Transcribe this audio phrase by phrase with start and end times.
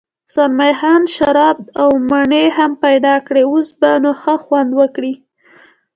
[0.33, 5.13] زلمی خان شراب او مڼې هم پیدا کړې، اوس به نو ښه خوند وکړي.